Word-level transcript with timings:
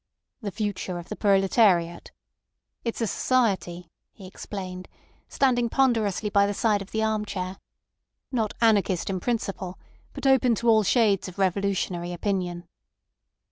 "The 0.41 0.49
Future 0.49 0.97
of 0.97 1.09
the 1.09 1.15
Proletariat. 1.15 2.09
It's 2.83 3.01
a 3.01 3.05
society," 3.05 3.91
he 4.11 4.25
explained, 4.25 4.87
standing 5.29 5.69
ponderously 5.69 6.31
by 6.31 6.47
the 6.47 6.55
side 6.55 6.81
of 6.81 6.89
the 6.89 7.03
arm 7.03 7.23
chair, 7.23 7.59
"not 8.31 8.55
anarchist 8.61 9.11
in 9.11 9.19
principle, 9.19 9.77
but 10.13 10.25
open 10.25 10.55
to 10.55 10.67
all 10.69 10.81
shades 10.81 11.27
of 11.27 11.37
revolutionary 11.37 12.13
opinion." 12.13 12.67